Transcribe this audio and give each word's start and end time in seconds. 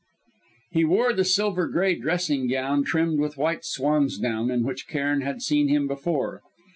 He 0.71 0.83
wore 0.83 1.13
the 1.13 1.23
silver 1.23 1.67
grey 1.67 1.93
dressing 1.93 2.47
gown 2.47 2.83
trimmed 2.83 3.19
with 3.19 3.37
white 3.37 3.63
swansdown 3.63 4.49
in 4.49 4.63
which 4.63 4.87
Cairn 4.87 5.21
had 5.21 5.43
seen 5.43 5.67
him 5.67 5.85
before. 5.87 6.41